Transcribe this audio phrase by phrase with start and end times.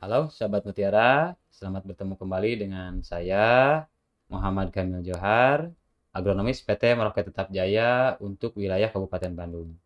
[0.00, 3.84] Halo sahabat Mutiara, selamat bertemu kembali dengan saya
[4.32, 5.68] Muhammad Kamil Johar,
[6.16, 9.76] agronomis PT Merauke Tetap Jaya untuk wilayah Kabupaten Bandung.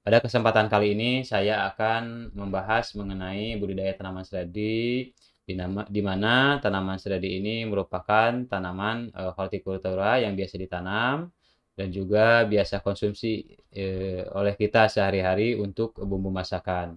[0.00, 5.12] Pada kesempatan kali ini saya akan membahas mengenai budidaya tanaman seradi
[5.44, 11.28] di, mana tanaman seradi ini merupakan tanaman e, hortikultura yang biasa ditanam
[11.76, 13.84] dan juga biasa konsumsi e,
[14.24, 16.96] oleh kita sehari-hari untuk bumbu masakan.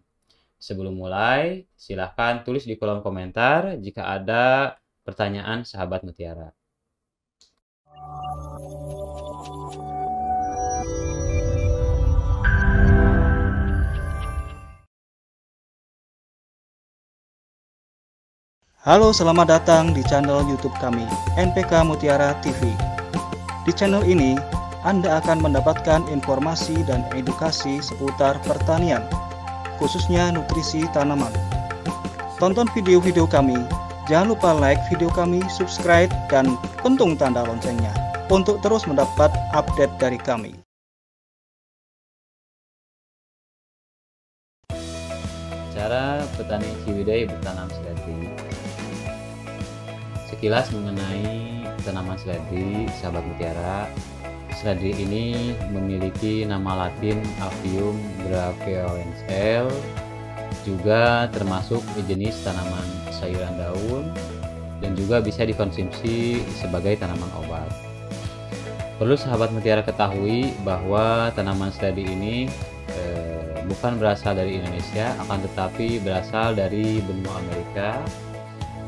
[0.63, 6.55] Sebelum mulai, silahkan tulis di kolom komentar jika ada pertanyaan sahabat Mutiara.
[18.87, 21.03] Halo, selamat datang di channel YouTube kami,
[21.35, 22.71] NPK Mutiara TV.
[23.67, 24.39] Di channel ini,
[24.87, 29.03] Anda akan mendapatkan informasi dan edukasi seputar pertanian
[29.77, 31.31] khususnya nutrisi tanaman.
[32.41, 33.55] Tonton video-video kami,
[34.11, 37.93] jangan lupa like video kami, subscribe, dan pentung tanda loncengnya
[38.27, 40.51] untuk terus mendapat update dari kami.
[45.73, 48.29] Cara petani Ciwidey bertanam seledri
[50.29, 53.85] Sekilas mengenai tanaman seledri, sahabat mutiara,
[54.53, 59.19] Seledri ini memiliki nama latin Apium graveolens
[60.63, 64.05] juga termasuk jenis tanaman sayuran daun
[64.79, 67.67] dan juga bisa dikonsumsi sebagai tanaman obat.
[69.01, 72.47] Perlu sahabat mutiara ketahui bahwa tanaman seledri ini
[72.95, 77.99] eh, bukan berasal dari Indonesia, akan tetapi berasal dari benua Amerika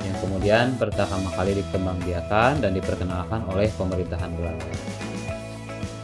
[0.06, 4.95] yang kemudian pertama kali dikembangbiakan dan diperkenalkan oleh pemerintahan Belanda.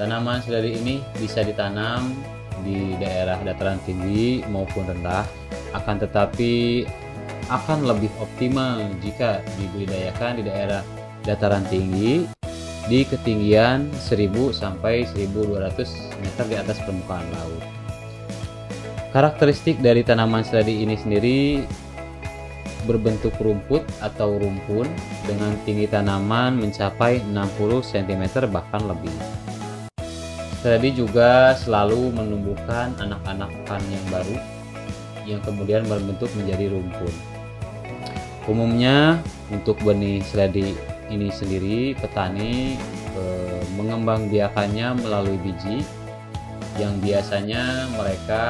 [0.01, 2.17] Tanaman seledri ini bisa ditanam
[2.65, 5.29] di daerah dataran tinggi maupun rendah,
[5.77, 6.81] akan tetapi
[7.53, 10.81] akan lebih optimal jika dibudidayakan di daerah
[11.21, 12.25] dataran tinggi
[12.89, 15.69] di ketinggian 1000 sampai 1200
[16.17, 17.61] meter di atas permukaan laut.
[19.13, 21.61] Karakteristik dari tanaman seledri ini sendiri
[22.89, 24.89] berbentuk rumput atau rumpun
[25.29, 29.13] dengan tinggi tanaman mencapai 60 cm bahkan lebih.
[30.61, 34.37] Tadi juga selalu menumbuhkan anak-anak kan yang baru
[35.25, 37.13] yang kemudian berbentuk menjadi rumpun.
[38.45, 39.17] Umumnya
[39.49, 40.77] untuk benih seladi
[41.09, 42.77] ini sendiri petani
[43.17, 43.23] e,
[43.73, 45.81] mengembang biakannya melalui biji
[46.77, 48.43] yang biasanya mereka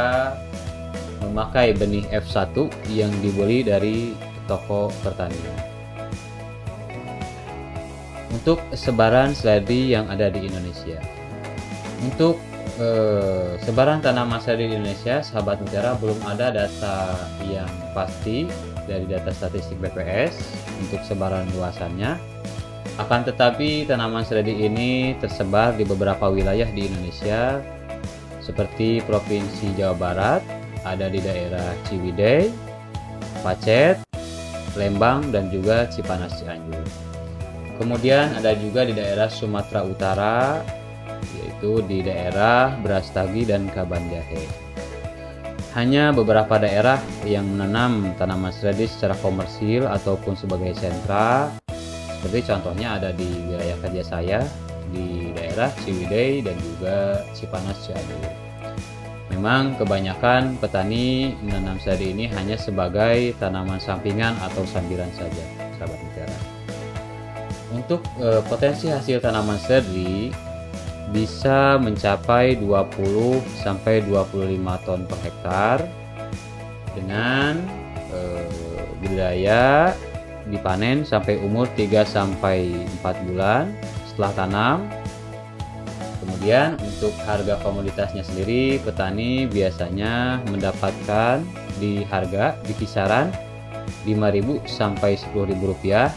[1.24, 2.56] memakai benih F1
[2.92, 4.12] yang dibeli dari
[4.52, 5.58] toko pertanian.
[8.36, 11.21] Untuk sebaran seladi yang ada di Indonesia.
[12.02, 12.42] Untuk
[12.82, 17.14] eh, sebaran tanaman sari di Indonesia, sahabat mutiara belum ada data
[17.46, 18.50] yang pasti
[18.90, 20.34] dari data statistik BPS
[20.82, 22.18] untuk sebaran luasannya.
[22.98, 27.62] Akan tetapi tanaman seradi ini tersebar di beberapa wilayah di Indonesia
[28.42, 30.42] seperti Provinsi Jawa Barat,
[30.82, 32.50] ada di daerah Ciwidey,
[33.46, 34.02] Pacet,
[34.74, 36.84] Lembang, dan juga Cipanas Cianjur.
[37.78, 40.62] Kemudian ada juga di daerah Sumatera Utara,
[41.38, 44.72] yaitu di daerah Brastagi dan Kabanjahe.
[45.72, 51.48] Hanya beberapa daerah yang menanam tanaman seledri secara komersil ataupun sebagai sentra,
[52.20, 54.40] seperti contohnya ada di wilayah kerja saya
[54.92, 58.52] di daerah Ciwidey dan juga Cipanas Cianjur.
[59.32, 65.44] Memang kebanyakan petani menanam seledri ini hanya sebagai tanaman sampingan atau sambilan saja,
[65.80, 66.38] sahabat mutiara.
[67.72, 70.36] Untuk e, potensi hasil tanaman seledri
[71.12, 75.78] bisa mencapai 20 sampai 25 ton per hektar
[76.96, 77.60] dengan
[78.16, 78.48] eh,
[80.48, 82.72] dipanen sampai umur 3 sampai
[83.04, 83.72] 4 bulan
[84.08, 84.78] setelah tanam.
[86.22, 91.42] Kemudian untuk harga komoditasnya sendiri petani biasanya mendapatkan
[91.82, 93.34] di harga di kisaran
[94.06, 96.14] 5.000 sampai 10.000 rupiah.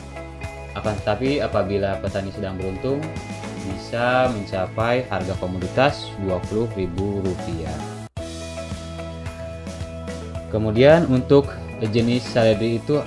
[0.76, 3.00] Akan tetapi apabila petani sedang beruntung
[3.64, 7.66] bisa mencapai harga komoditas Rp20.000.
[10.52, 11.50] Kemudian untuk
[11.82, 13.02] jenis seledri itu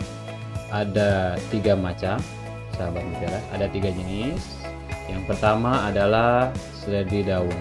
[0.67, 2.19] ada tiga macam,
[2.75, 3.39] sahabat mutiara.
[3.55, 4.41] Ada tiga jenis.
[5.07, 6.51] Yang pertama adalah
[6.83, 7.55] seledri daun.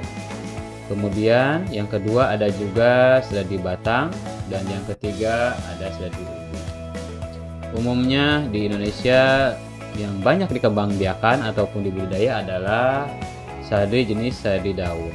[0.90, 4.10] Kemudian yang kedua ada juga seledri batang
[4.50, 6.62] dan yang ketiga ada seledri umbi.
[7.74, 9.54] Umumnya di Indonesia
[9.96, 13.08] yang banyak dikembangbiakan ataupun dibudidaya adalah
[13.64, 15.12] seledri jenis seledri daun.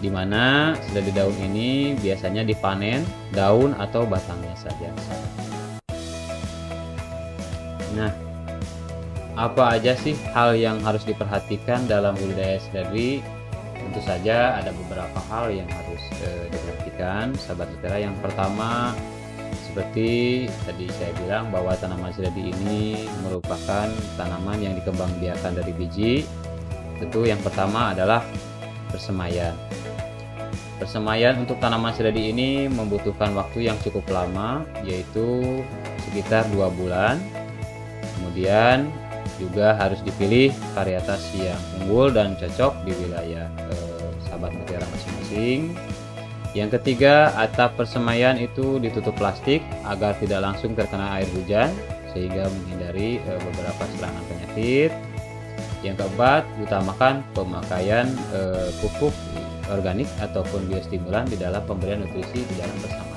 [0.00, 3.02] Di mana seledri daun ini biasanya dipanen
[3.34, 4.90] daun atau batangnya saja.
[7.96, 8.12] Nah,
[9.36, 13.20] apa aja sih hal yang harus diperhatikan dalam budidaya seledri?
[13.76, 18.02] Tentu saja ada beberapa hal yang harus eh, diperhatikan, sahabat mutiara.
[18.02, 18.96] Yang pertama,
[19.76, 26.24] seperti tadi saya bilang bahwa tanaman seledri ini merupakan tanaman yang dikembangbiakan dari biji.
[26.96, 28.24] Tentu yang pertama adalah
[28.88, 29.52] persemaian.
[30.80, 35.60] Persemaian untuk tanaman seledri ini membutuhkan waktu yang cukup lama, yaitu
[36.08, 37.20] sekitar dua bulan.
[38.16, 38.88] Kemudian
[39.36, 45.76] juga harus dipilih varietas yang unggul dan cocok di wilayah eh, sahabat mutiara masing-masing.
[46.56, 51.68] Yang ketiga, atap persemaian itu ditutup plastik agar tidak langsung terkena air hujan
[52.16, 54.90] sehingga menghindari eh, beberapa serangan penyakit.
[55.84, 59.12] Yang keempat, utamakan pemakaian eh, pupuk
[59.68, 63.16] organik ataupun biostimulan di dalam pemberian nutrisi di dalam persemaian.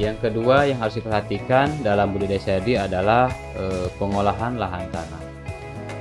[0.00, 5.22] Yang kedua yang harus diperhatikan dalam budidaya seri adalah e, pengolahan lahan tanah.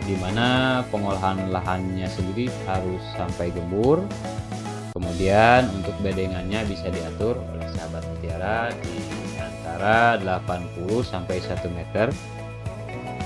[0.07, 4.07] Di mana pengolahan lahannya sendiri harus sampai gembur.
[4.99, 8.99] Kemudian untuk bedengannya bisa diatur oleh sahabat mutiara di
[9.39, 12.11] antara 80 sampai 1 meter.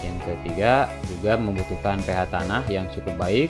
[0.05, 3.49] Yang ketiga juga membutuhkan pH tanah yang cukup baik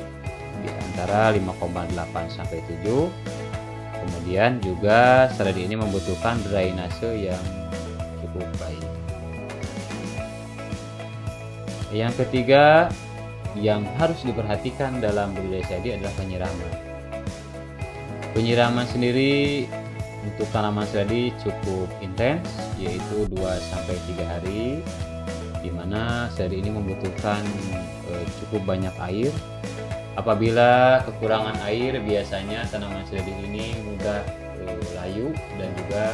[0.64, 3.12] di antara 5,8 sampai 7
[4.04, 7.44] Kemudian juga strategi ini membutuhkan drainase yang
[8.20, 8.84] cukup baik.
[11.96, 12.92] Yang ketiga
[13.56, 16.93] yang harus diperhatikan dalam budidaya sadi adalah penyiraman.
[18.34, 19.70] Penyiraman sendiri
[20.26, 22.50] untuk tanaman seladi cukup intens
[22.82, 23.38] yaitu 2
[23.70, 24.64] sampai 3 hari
[25.62, 27.40] di mana seladi ini membutuhkan
[28.10, 29.32] e, cukup banyak air
[30.14, 34.22] Apabila kekurangan air, biasanya tanaman seledri ini mudah
[34.62, 36.06] uh, layu dan juga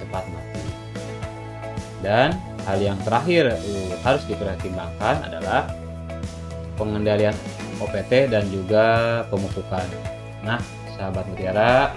[0.00, 0.64] cepat mati.
[2.00, 2.32] Dan
[2.64, 5.68] hal yang terakhir uh, harus dipertimbangkan adalah
[6.80, 7.36] pengendalian
[7.76, 9.84] OPT dan juga pemupukan.
[10.40, 10.56] Nah,
[11.02, 11.90] sahabat mutiara,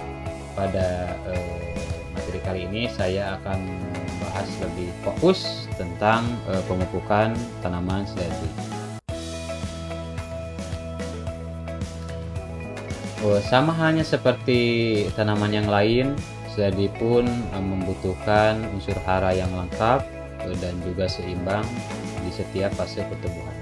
[0.57, 1.61] pada uh,
[2.17, 3.61] materi kali ini saya akan
[4.01, 8.49] membahas lebih fokus tentang uh, pemupukan tanaman seledri.
[13.21, 16.17] Oh, sama halnya seperti tanaman yang lain,
[16.49, 20.01] seledri pun eh, membutuhkan unsur hara yang lengkap
[20.49, 21.65] eh, dan juga seimbang
[22.25, 23.54] di setiap fase pertumbuhan.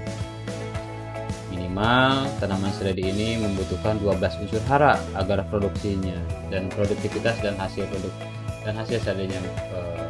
[1.74, 6.14] Minimal tanaman seledri ini membutuhkan 12 unsur hara agar produksinya
[6.46, 8.14] dan produktivitas dan hasil produk
[8.62, 9.42] dan hasil seledrinya
[9.74, 10.06] eh,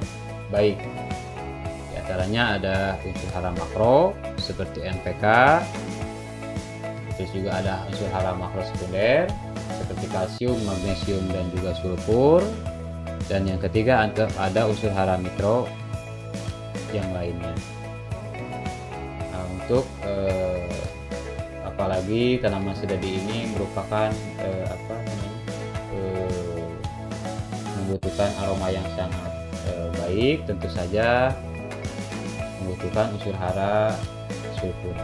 [0.52, 0.76] baik.
[2.05, 5.25] Di ada unsur hara makro seperti NPK,
[7.16, 9.25] terus juga ada unsur hara makro sekunder
[9.81, 12.44] seperti kalsium, magnesium dan juga sulfur.
[13.25, 14.05] Dan yang ketiga
[14.37, 15.64] ada unsur hara mikro
[16.93, 17.56] yang lainnya.
[19.32, 20.54] Nah, untuk eh,
[21.84, 24.08] apalagi tanaman sedadi ini merupakan
[24.40, 25.32] eh, apa namanya
[25.92, 26.64] eh,
[27.76, 29.32] membutuhkan aroma yang sangat
[29.69, 31.36] eh, baik, tentu saja
[32.64, 34.00] membutuhkan unsur hara
[34.56, 34.96] sulfur.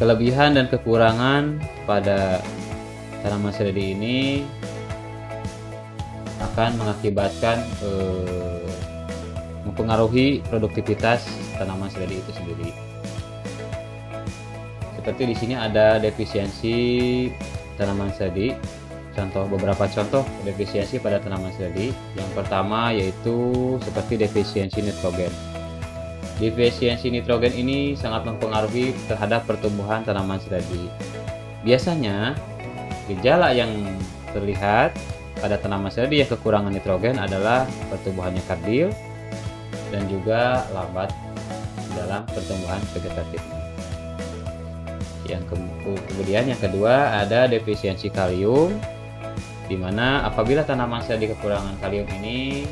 [0.00, 2.40] Kelebihan dan kekurangan pada
[3.20, 4.48] tanaman seledri ini
[6.40, 8.72] akan mengakibatkan eh,
[9.68, 11.28] mempengaruhi produktivitas
[11.60, 12.93] tanaman seledri itu sendiri.
[15.04, 16.76] Seperti di sini ada defisiensi
[17.76, 18.56] tanaman seledri.
[19.12, 21.92] Contoh beberapa contoh defisiensi pada tanaman seledri.
[22.16, 25.28] Yang pertama yaitu seperti defisiensi nitrogen
[26.40, 30.88] Defisiensi nitrogen ini sangat mempengaruhi terhadap pertumbuhan tanaman seledri.
[31.62, 32.32] Biasanya,
[33.06, 33.70] gejala yang
[34.32, 34.96] terlihat
[35.38, 38.88] pada tanaman seledri yang kekurangan nitrogen adalah pertumbuhannya kardil
[39.94, 41.12] dan juga lambat
[41.94, 43.53] dalam pertumbuhan vegetatifnya.
[45.24, 48.76] Yang kemudian yang kedua ada defisiensi kalium
[49.64, 52.68] di mana apabila tanaman seledri kekurangan kalium ini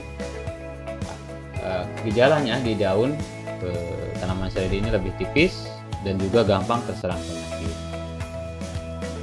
[1.56, 3.16] eh, gejalanya di daun
[4.22, 5.66] tanaman seledri ini lebih tipis
[6.06, 7.76] dan juga gampang terserang penyakit.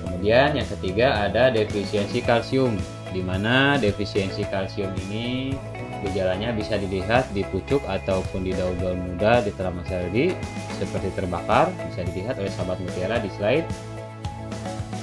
[0.04, 2.76] Kemudian yang ketiga ada defisiensi kalsium,
[3.16, 5.56] di mana defisiensi kalsium ini
[6.03, 10.36] gejalanya bisa dilihat di pucuk ataupun di daun-daun muda di tanaman seledri
[10.79, 13.68] seperti terbakar, bisa dilihat oleh sahabat mutiara di slide.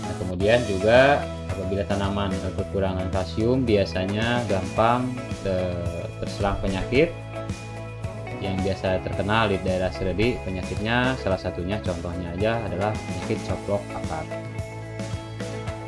[0.01, 1.21] Nah, kemudian juga
[1.53, 5.09] apabila tanaman kekurangan kalsium biasanya gampang
[6.21, 7.13] terserang penyakit.
[8.37, 14.25] Yang biasa terkenal di daerah Seredi penyakitnya salah satunya contohnya aja adalah penyakit coplok akar.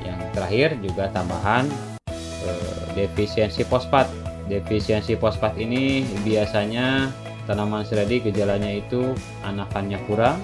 [0.01, 1.69] Yang terakhir juga tambahan
[2.09, 4.09] eh, defisiensi fosfat
[4.49, 7.13] defisiensi fosfat ini biasanya
[7.45, 9.13] tanaman seledri gejalanya itu
[9.45, 10.41] anakannya kurang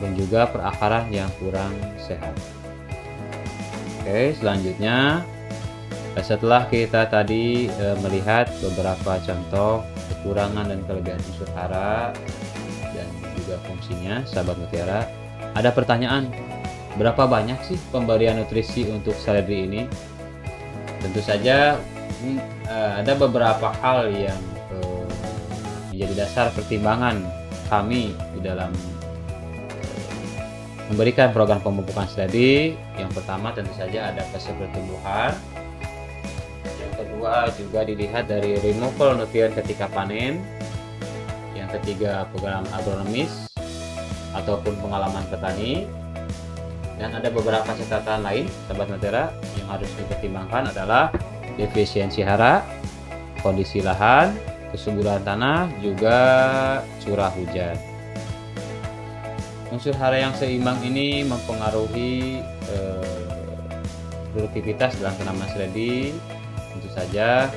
[0.00, 2.32] dan juga perakaran yang kurang sehat.
[4.02, 5.22] Oke, selanjutnya
[6.20, 12.12] setelah kita tadi e, melihat beberapa contoh kekurangan dan kelebihan unsur hara
[12.92, 13.08] dan
[13.38, 15.08] juga fungsinya, sahabat mutiara,
[15.54, 16.28] ada pertanyaan,
[17.00, 19.82] berapa banyak sih pemberian nutrisi untuk seledri ini?
[21.00, 21.78] Tentu saja
[22.26, 24.40] hmm, uh, ada beberapa hal yang
[24.72, 25.04] uh,
[25.92, 27.20] menjadi dasar pertimbangan
[27.68, 30.40] kami di dalam uh,
[30.88, 32.74] memberikan program pemupukan seledri.
[32.96, 35.36] Yang pertama tentu saja ada fase pertumbuhan.
[36.64, 40.40] Yang kedua juga dilihat dari removal nutrien ketika panen.
[41.52, 43.48] Yang ketiga program agronomis
[44.32, 45.84] ataupun pengalaman petani
[46.96, 49.24] dan ada beberapa catatan lain sahabat Natera
[49.60, 51.12] yang harus dipertimbangkan adalah
[51.58, 52.64] defisiensi hara,
[53.40, 54.36] kondisi lahan,
[54.70, 56.18] kesuburan tanah, juga
[57.04, 57.76] curah hujan.
[59.72, 63.28] Unsur hara yang seimbang ini mempengaruhi eh,
[64.36, 66.12] produktivitas dalam tanaman seledri.
[66.72, 67.48] Tentu saja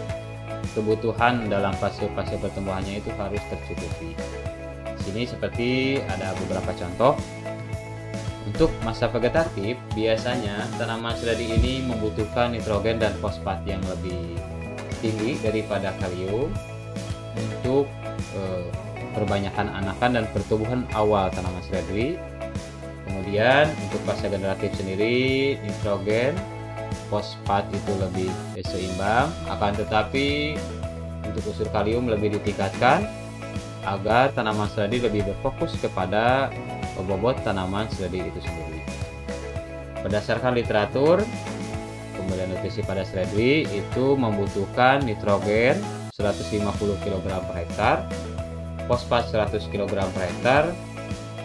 [0.75, 4.15] kebutuhan dalam fase-fase pertumbuhannya itu harus tercukupi
[5.05, 7.13] sini seperti ada beberapa contoh.
[8.55, 14.31] Untuk masa vegetatif, biasanya tanaman seladi ini membutuhkan nitrogen dan fosfat yang lebih
[15.03, 16.47] tinggi daripada kalium
[17.35, 17.83] untuk
[18.31, 18.63] eh,
[19.11, 22.15] perbanyakan anakan dan pertumbuhan awal tanaman seledri.
[23.03, 26.39] Kemudian untuk fase generatif sendiri, nitrogen,
[27.11, 28.31] fosfat itu lebih
[28.63, 30.55] seimbang, akan tetapi
[31.27, 33.03] untuk unsur kalium lebih ditingkatkan
[33.83, 36.47] agar tanaman seladi lebih berfokus kepada
[37.03, 38.79] bobot tanaman seladi itu sendiri.
[40.05, 41.19] Berdasarkan literatur,
[42.15, 45.81] pemberian nutrisi pada seledri itu membutuhkan nitrogen
[46.15, 46.63] 150
[47.03, 47.97] kg per hektar,
[48.87, 50.63] fosfat 100 kg per hektar,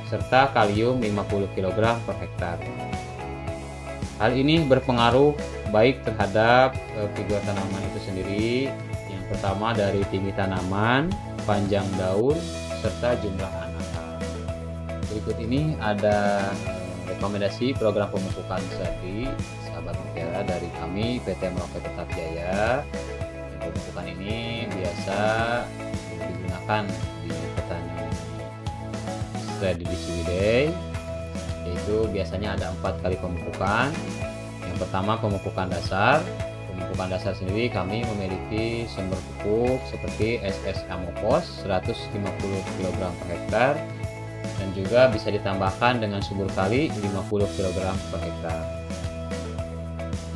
[0.06, 2.58] serta kalium 50 kg per hektar.
[4.20, 5.32] Hal ini berpengaruh
[5.72, 8.68] baik terhadap eh, figur tanaman itu sendiri.
[9.08, 11.08] Yang pertama dari tinggi tanaman,
[11.48, 12.36] panjang daun,
[12.84, 13.59] serta jumlah.
[15.10, 16.46] Berikut ini ada
[17.10, 19.26] rekomendasi program pemupukan sadi
[19.66, 22.86] sahabat mutiara dari kami PT Merauke Tetap Jaya.
[23.58, 25.18] Pemupukan ini biasa
[26.14, 26.86] digunakan
[27.26, 28.06] di petani
[29.58, 30.64] sadi di Ciwidey
[31.66, 33.90] yaitu biasanya ada empat kali pemupukan.
[34.62, 36.22] Yang pertama pemupukan dasar,
[36.70, 42.14] pemupukan dasar sendiri kami memiliki sumber pupuk seperti SS Amopos 150
[42.78, 43.74] kg per hektar
[44.42, 47.78] dan juga bisa ditambahkan dengan subur kali 50 kg
[48.12, 48.60] per hektar.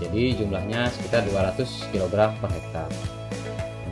[0.02, 2.90] Jadi jumlahnya sekitar 200 kg per hektar.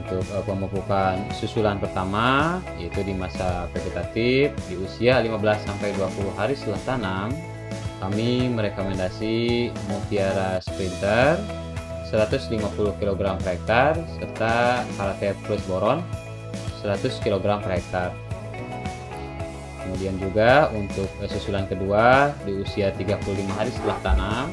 [0.02, 6.52] Untuk uh, pemupukan susulan pertama yaitu di masa vegetatif di usia 15 sampai 20 hari
[6.58, 7.28] setelah tanam
[8.02, 11.38] kami merekomendasi Mutiara Sprinter
[12.10, 12.60] 150
[13.00, 16.02] kg per hektar serta Karate plus boron
[16.82, 18.10] 100 kg per hektar.
[19.82, 24.46] Kemudian juga untuk susulan kedua di usia 35 hari setelah tanam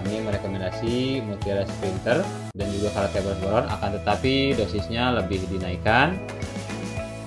[0.00, 2.24] kami merekomendasi Mutiara Sprinter
[2.56, 6.16] dan juga plus boron akan tetapi dosisnya lebih dinaikkan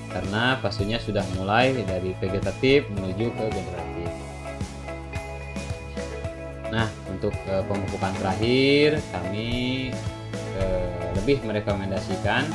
[0.09, 4.11] karena fasenya sudah mulai dari vegetatif menuju ke generatif.
[6.73, 9.89] Nah, untuk uh, pemupukan terakhir kami
[10.57, 12.49] uh, lebih merekomendasikan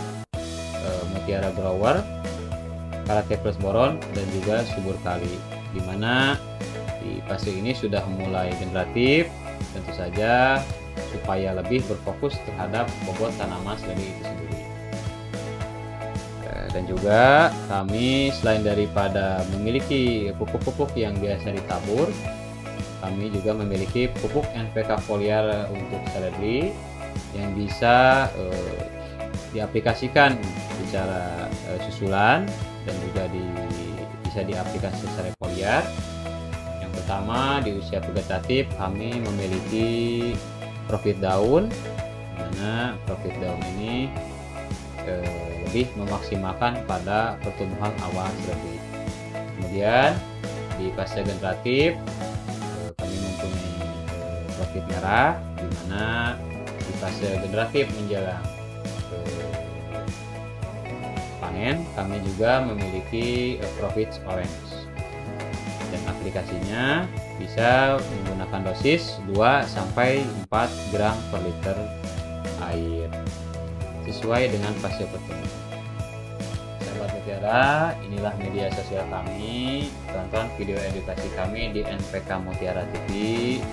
[1.14, 2.00] Mutiara Grower,
[3.08, 5.40] Karate Plus Boron dan juga Subur Kali
[5.72, 6.36] di mana
[7.00, 9.32] di fase ini sudah mulai generatif
[9.72, 10.60] tentu saja
[11.08, 14.60] supaya lebih berfokus terhadap bobot tanaman sendiri itu sendiri.
[16.68, 22.12] Dan juga kami selain daripada memiliki pupuk-pupuk yang biasa ditabur
[22.98, 26.74] kami juga memiliki pupuk NPK foliar untuk seledri
[27.34, 28.80] yang bisa uh,
[29.54, 30.34] diaplikasikan
[30.88, 32.48] secara uh, susulan
[32.88, 33.44] dan juga di,
[34.24, 35.82] bisa diaplikasikan secara foliar.
[36.80, 39.88] Yang pertama di usia vegetatif kami memiliki
[40.88, 41.68] profit daun,
[42.40, 44.08] mana profit daun ini
[45.04, 48.80] uh, lebih memaksimalkan pada pertumbuhan awal seledri.
[49.60, 50.16] Kemudian
[50.80, 52.00] di fase generatif
[54.56, 56.38] profit merah di mana
[56.80, 58.57] di fase generatif menjelang
[61.98, 64.88] kami juga memiliki eh, profit orange
[65.88, 67.08] dan aplikasinya
[67.40, 71.78] bisa menggunakan dosis 2 sampai 4 gram per liter
[72.68, 73.08] air
[74.08, 75.56] sesuai dengan fase pertumbuhan.
[76.80, 79.88] Sahabat Mutiara, inilah media sosial kami.
[80.08, 83.12] Tonton video edukasi kami di NPK Mutiara TV.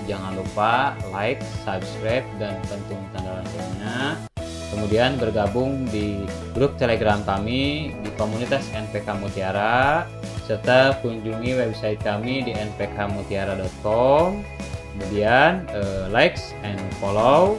[0.04, 4.35] Jangan lupa like, subscribe, dan pentung tanda loncengnya.
[4.76, 6.20] Kemudian bergabung di
[6.52, 10.04] grup Telegram kami di komunitas NPK Mutiara
[10.44, 14.44] serta kunjungi website kami di npkmutiara.com.
[14.92, 17.56] Kemudian uh, likes and follow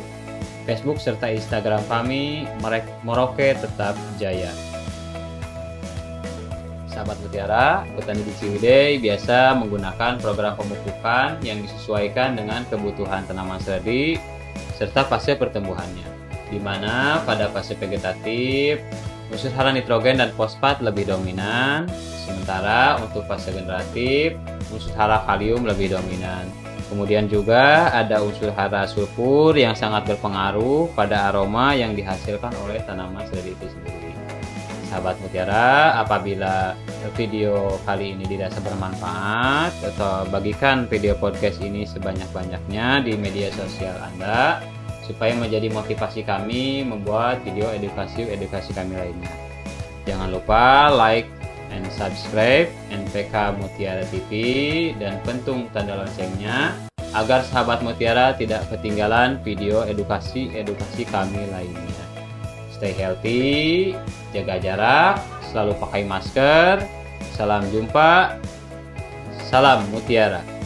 [0.69, 2.45] Facebook serta Instagram kami
[3.01, 4.53] Merauke Tetap Jaya.
[6.91, 14.17] Sahabat Mutiara, petani di Ciwidey biasa menggunakan program pemupukan yang disesuaikan dengan kebutuhan tanaman seradi
[14.75, 16.16] serta fase pertumbuhannya,
[16.47, 18.81] di mana pada fase vegetatif
[19.27, 21.83] unsur hara nitrogen dan fosfat lebih dominan,
[22.23, 24.39] sementara untuk fase generatif
[24.71, 26.47] unsur hara kalium lebih dominan.
[26.87, 33.27] Kemudian juga ada unsur hara sulfur yang sangat berpengaruh pada aroma yang dihasilkan oleh tanaman
[33.27, 34.15] seledri itu sendiri.
[34.87, 36.71] Sahabat Mutiara, apabila
[37.19, 44.63] video kali ini dirasa bermanfaat atau bagikan video podcast ini sebanyak-banyaknya di media sosial Anda
[45.07, 49.31] supaya menjadi motivasi kami membuat video edukasi-edukasi kami lainnya.
[50.03, 51.31] Jangan lupa like
[51.71, 54.31] and subscribe NPK Mutiara TV
[54.99, 56.75] dan pentung tanda loncengnya
[57.15, 62.03] agar sahabat Mutiara tidak ketinggalan video edukasi-edukasi kami lainnya.
[62.75, 63.95] Stay healthy,
[64.35, 65.15] jaga jarak,
[65.49, 66.75] selalu pakai masker.
[67.33, 68.37] Salam jumpa.
[69.49, 70.56] Salam Mutiara.